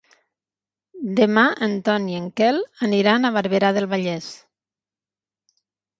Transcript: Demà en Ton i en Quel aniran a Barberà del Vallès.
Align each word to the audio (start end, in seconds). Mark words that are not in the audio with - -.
Demà 1.19 1.43
en 1.67 1.75
Ton 1.89 2.09
i 2.13 2.17
en 2.21 2.25
Quel 2.41 2.61
aniran 2.89 3.27
a 3.27 3.33
Barberà 3.39 3.73
del 3.79 3.91
Vallès. 3.93 4.31